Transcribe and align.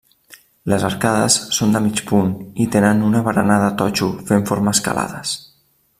Les 0.71 0.85
arcades 0.87 1.35
són 1.57 1.75
de 1.75 1.81
mig 1.89 2.01
punt 2.11 2.33
i 2.65 2.67
tenen 2.77 3.03
una 3.11 3.21
barana 3.29 3.59
de 3.65 3.69
totxo 3.83 4.09
fent 4.31 4.49
formes 4.53 4.83
calades. 4.89 5.37